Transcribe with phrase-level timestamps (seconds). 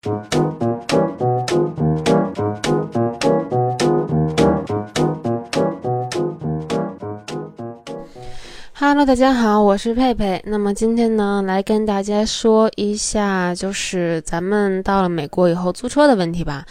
[0.00, 0.14] Hello，
[9.04, 10.40] 大家好，我是佩佩。
[10.46, 16.64] 那么今天呢，来跟大家说一下，就是咱们到了美国以后租车的问题吧。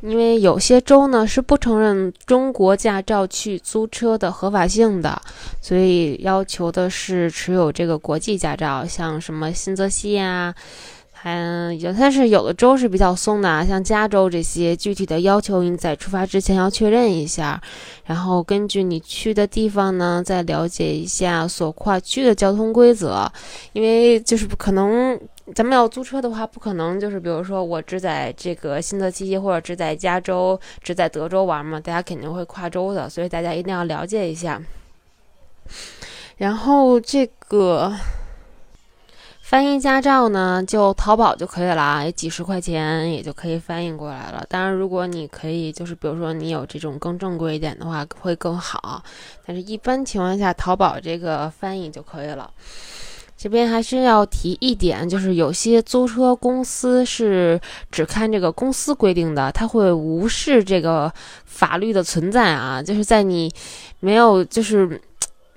[0.00, 5.22] 因为有些州呢是不承认中国驾照去租车的合法性的，
[5.60, 10.52] 所以要求的是持有这个国际驾照，像什么新泽西呀。
[11.22, 17.60] 嗯，有，但是有的州是比较松的啊，像加州这些，具体的要求你在出发之前要确认一下，
[18.04, 23.28] 然后根据你去的地方呢，再了解一下所跨区的交通规则，
[23.72, 25.18] 因为就是不可能，
[25.52, 34.62] 咱们要租车的话，不可能就是比如说我只在这个新泽西或者只在加州、只在德州玩嘛，大家肯定会跨州的，所以大家一定要了解一下。
[36.36, 37.92] 然后这个。
[39.48, 44.44] 翻译驾照呢，就淘宝就可以了，也几十块钱也就可以翻译过来了。
[44.48, 49.00] 当然，如果你可以，就是比如说你有这种更正规一点的话，会更好。
[49.46, 52.50] 但是，一般情况下，淘宝这个翻译就可以了。
[53.36, 57.60] 这边还是要提一点，就是有些租车公司是
[57.92, 61.12] 只看这个公司规定的，他会无视这个
[61.44, 63.54] 法律的存在啊，就是在你
[64.00, 65.00] 没有就是。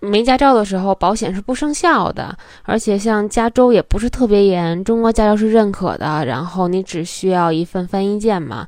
[0.01, 6.25] 没驾照的时候，保险是不生效的，而且像加州也不是特别严，中国驾照是认可的。
[6.25, 8.67] 然后你只需要一份翻译件嘛，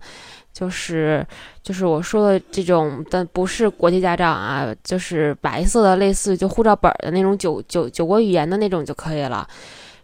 [0.51, 1.25] 就是
[1.63, 9.47] 就是我说的这种，但不是国际驾照啊，就是白色的，类似就护照本的那种九九九国语言的那种就可以了。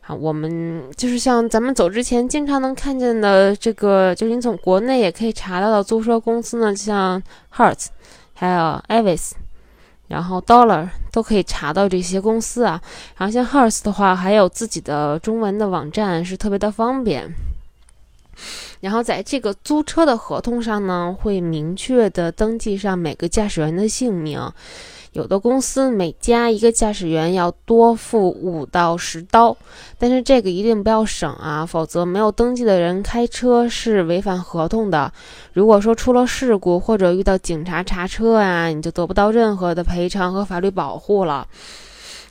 [0.01, 7.21] 啊，我们就是像咱们走之前经常能看见的这个，就是你从国内也可以查到的租车公司呢，像
[7.53, 7.87] Hertz，
[8.33, 9.31] 还有 Avis。
[10.07, 12.79] 然后 Dollar 都可以查到这些公司啊，
[13.17, 17.27] 然后像 Hertz 的话，还有自己的中文的网站，是特别的方便。
[18.81, 24.39] 然后在这个租车的合同上呢，会明确的登记上每个驾驶员的姓名。
[25.17, 29.57] 有的公司每加一个驾驶员要多付五到十刀，
[29.97, 35.11] 但是这个一定不要省啊，否则没有登记的人开车是违反合同的。
[35.53, 41.47] 如果说出了事故或者遇到警察查车啊，你就得不到任何的赔偿和法律保护了。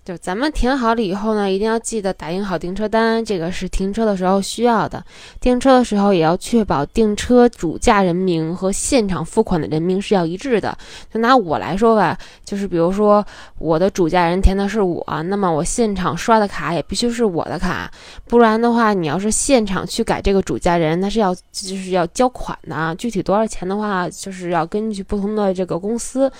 [0.06, 5.05] 就咱们停好了以后呢，一定要记得打印好订车单，这个是停车的时候需要的。
[5.41, 10.78] 订车的时候也要确保订车主驾人名和现场付款的人名是要一致的。
[11.12, 13.27] 就拿我来说吧，就是比如说
[13.59, 17.91] 我的主驾人填的是我，那么我现场刷的卡也必须是我的卡，
[18.28, 26.31] 不然的话，你要是现场去改这个主驾人，那是要就是要交款的，具体多少钱的话，就是要根据不同的这个公司。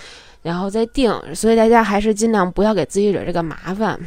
[0.47, 3.99] 然后再定，所以大家还是尽量不要给自己惹这个麻烦。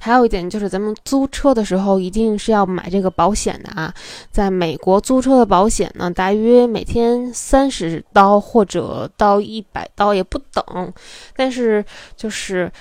[0.00, 3.92] 还有一点就是，咱们租车的时候一定是要买这个保险的啊。
[4.30, 10.92] 在美国租车的保险呢，大约每天三十刀或者到一百刀也不等，
[11.36, 11.84] 但是
[12.16, 12.72] 就是。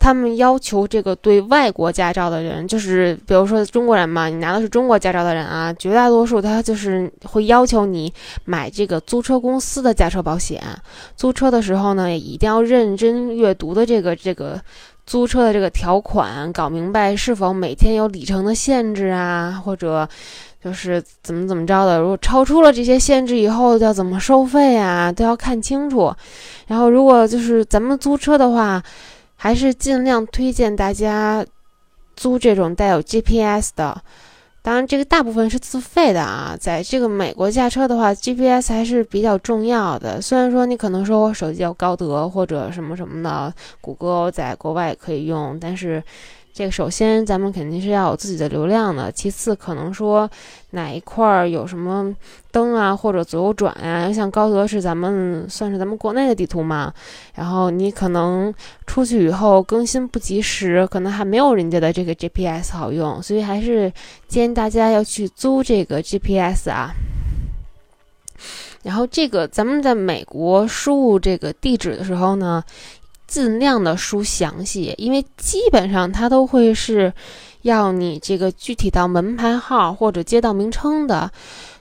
[0.00, 8.10] 他们要求这个对外国驾照的人，就是比如说中国人嘛，你拿的是中国驾照的人啊，绝大多数他就是会要求你
[8.46, 10.62] 买这个租车公司的驾车保险。
[11.16, 14.58] 租车的时候呢，也一定要认真阅读的这个这个
[15.04, 20.08] 租车的这个条款，搞明白是否每天有里程的限制啊，或者
[20.64, 22.00] 就是怎么怎么着的。
[22.00, 26.10] 如果超出了这些限制以后要怎么收费啊，都要看清楚。
[26.68, 28.82] 然后如果就是咱们租车的话。
[29.42, 31.42] 还是尽量推荐大家
[32.14, 34.02] 租这种带有 GPS 的，
[34.60, 36.54] 当然这个大部分是自费的啊。
[36.60, 40.20] 在这个美国驾车的话，GPS 还是比较重要的。
[40.20, 46.02] 虽然说你可能说我手机有高德或者什么什么的，谷歌在国外也可以用，但是。
[46.52, 50.28] 这个首先咱们肯定是要有自己的流量的，其次可能说
[50.70, 52.14] 哪一块儿有什么
[52.50, 56.92] 灯啊或者左右转呀，像高德是咱们算是咱们国内的地图嘛，
[57.34, 58.52] 然后你可能
[58.86, 63.90] 出去以后更新不及时，可能还没有人家的这个 GPS 好用，所以还是
[64.28, 66.90] 建议大家要去租这个 GPS 啊。
[68.82, 72.62] 然后这个咱们在美国输入这个地址的时候呢。
[73.30, 77.12] 尽量的输详细，因为基本上它都会是
[77.62, 81.30] 要你这个具体到门牌号或者街道名称的，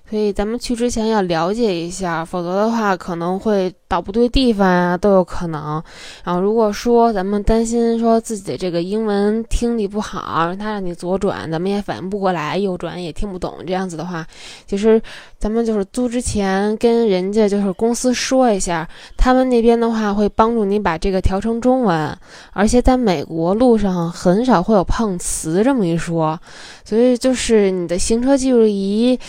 [0.10, 5.82] 所以咱们去之前要了解一下，否则的话可能会到不对地方啊，都有可能。
[6.24, 14.26] 然后如果说咱们担心说自己的这个英文听力不好，他让你左转，咱们也反应不过来；右转也听不懂，这样子的话，
[14.66, 15.00] 其实
[15.38, 22.18] 咱们就是租之前跟人家就是公司说一下，他们那边的话会帮助你把这个调成中文。
[22.52, 26.40] 而且在美国路上很少会有碰瓷这么一说，
[26.84, 29.20] 所以就是你的行车记录仪。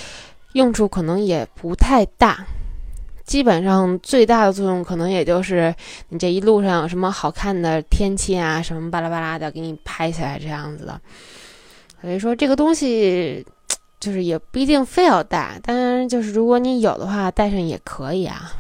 [0.55, 2.45] 用处可能也不太大，
[3.25, 5.73] 基本上最大的作用可能也就是
[6.09, 11.01] 你这一路上有什么好看的天气啊，什么巴拉巴拉的给你拍起来这样子的。
[12.01, 13.47] 所以说这个东西
[14.01, 18.51] 就是也不一定非要带，当然就是如果你有的话带上也可以啊。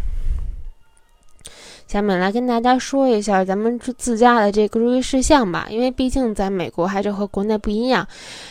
[1.89, 8.07] 下面来跟大家说一下咱们自驾的这个注意事项吧，因为毕竟在美国还是和国内不一样，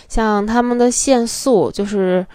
[0.09, 2.27] 像他们的限速就是。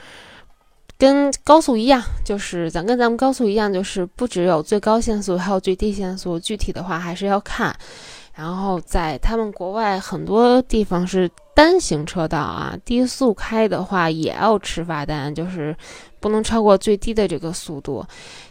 [1.04, 6.40] 跟高速一样，就是咱跟咱们高速一样，就是不只有最高限速，还有最低限速。
[6.40, 7.76] 具体的话还是要看。
[8.32, 15.76] 然后在他们国外很多地方是单行车道啊，低速开的话也要吃罚单，就是
[16.20, 18.02] 不能超过最低的这个速度。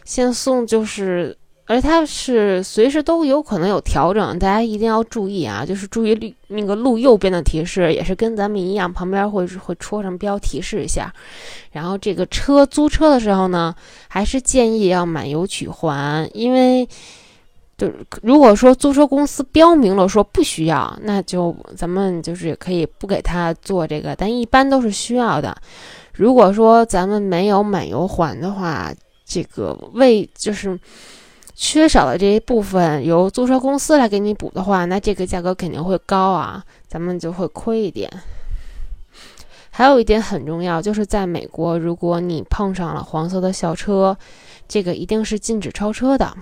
[0.04, 1.36] 限速就是。
[1.66, 5.64] 而它是随时都有可能有调整，大家一定要注意啊！
[5.64, 11.10] 就是注意路那个路右边的提示，也是跟咱们一样，旁边会会戳上标提示一下。
[11.72, 13.74] 然后这个车租车的时候呢，
[14.08, 16.86] 还是建议要满油取还，因为
[17.78, 17.90] 就
[18.20, 25.56] 如果说租车公司标明了说不需要，那就咱们就是可以不给他做这个，但一般都是需要的。
[26.12, 28.92] 如果说咱们没有满油还的话，
[29.24, 30.78] 这个为就是。
[31.54, 38.10] 缺少的这一部分由租车公司来给你补的话，那这个价格肯定会高啊，咱们就会亏一点。
[39.70, 44.16] 还有一点很重要，就是在美国，如果你碰上了黄色的校车，
[44.68, 46.32] 这个一定是禁止超车的。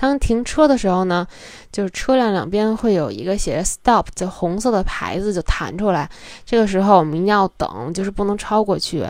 [0.00, 1.26] 当停车的时候呢，
[1.72, 6.08] 就是车辆两边会有一个写着 “stop” 的红色的牌子就弹出来。
[6.46, 9.04] 这个时候我们一定要等，就是不能超过去，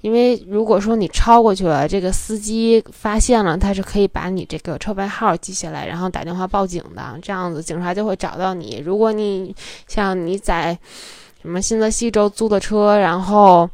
[0.00, 7.18] 因为如果说你超过去了，这个司机发现了，他是可以把你这个车牌号记下来，然后打电话报警的。
[7.20, 8.82] 这样子警察就会找到你。
[8.82, 9.54] 如果你
[9.86, 10.78] 像你在
[11.42, 13.68] 什么新泽西州租的车，然后。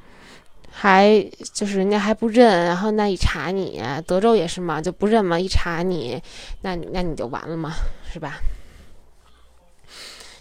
[0.78, 6.20] 还就是人家还不认，然后那一查你，德州也是嘛，就不认嘛，一查你，
[6.61, 7.73] 那那你就完了嘛，
[8.12, 8.34] 是吧？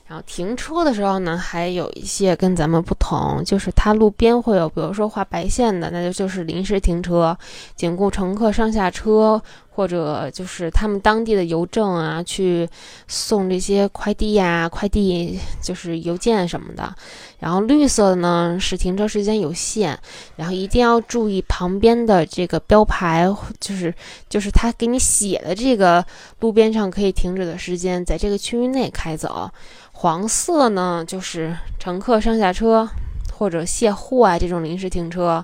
[0.07, 7.35] 然后停车的时候呢，还有一些跟咱们不同，就是它路边会有，比如说画白线的，那就就是临时停车，
[7.77, 9.41] 仅供乘客上下车，
[9.75, 12.67] 或者就是他们当地的邮政啊去
[13.07, 16.95] 送这些快递呀、快递就是邮件什么的。
[17.39, 19.95] 然后绿色的呢是停车时间有限，
[20.37, 23.27] 然后一定要注意旁边的这个标牌，
[23.59, 23.93] 就是
[24.29, 26.03] 就是他给你写的这个
[26.39, 29.51] 路边上可以停止的时间，在这个区域内开走。
[29.91, 32.89] 黄色呢，就是乘客上下车
[33.33, 35.43] 或者卸货啊这种临时停车，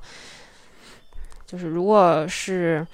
[1.45, 2.87] 就是如果是，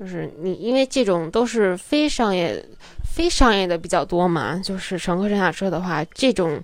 [0.00, 2.64] 就是你因为这种都是非商业、
[3.04, 6.58] 非商业的比较多嘛，就是乘客上下车的话，这种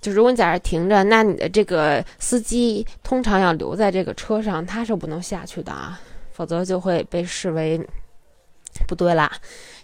[0.00, 6.00] 就如果你在这停着，那你的这个司机通常要留在这个车上，他是不能下去的啊，
[6.32, 7.80] 否则就会被视为
[8.88, 9.30] 不对啦。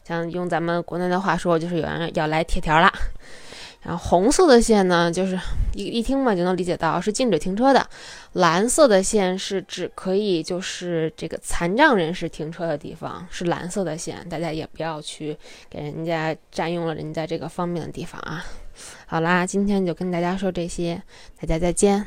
[0.02, 2.92] 像用咱们国内的话说，就是有人要来贴条了。
[3.86, 5.38] 然后红色的线呢，就是
[5.74, 7.88] 一一听嘛就能理解到是禁止停车的。
[8.32, 15.38] 蓝色的线是只可以就是这个残障人士停车的地方，是蓝色的线，大家也不要去
[15.70, 18.44] 给人家占用了人家这个方便的地方啊。
[19.06, 21.00] 好啦，今天就跟大家说这些，
[21.40, 22.04] 大家再见。